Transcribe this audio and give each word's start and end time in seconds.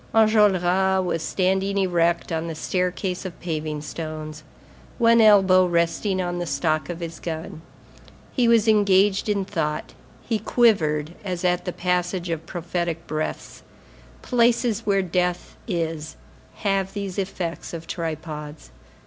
Enjolras 0.15 1.05
was 1.05 1.21
standing 1.21 1.77
erect 1.77 2.31
on 2.31 2.47
the 2.47 2.55
staircase 2.55 3.23
of 3.23 3.39
paving 3.39 3.81
stones, 3.83 4.41
one 4.97 5.21
elbow 5.21 5.63
resting 5.67 6.19
on 6.19 6.39
the 6.39 6.47
stock 6.47 6.89
of 6.89 7.01
his 7.01 7.19
gun. 7.19 7.61
He 8.33 8.47
was 8.47 8.67
engaged 8.67 9.29
in 9.29 9.45
thought; 9.45 9.93
he 10.27 10.39
quivered, 10.39 11.13
as 11.23 11.45
at 11.45 11.65
the 11.65 11.71
passage 11.71 12.31
of 12.31 12.47
prophetic 12.47 13.05
breaths; 13.05 13.61
places 14.23 14.87
where 14.87 15.03
death 15.03 15.55
is 15.67 16.15
have 16.55 16.93
these 16.93 17.19
effects 17.19 17.71
of 17.71 17.85
tripods. 17.85 18.71